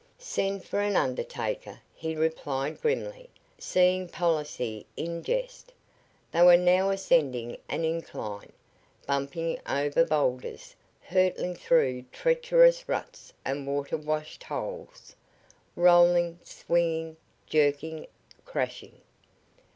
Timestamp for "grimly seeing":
2.81-4.09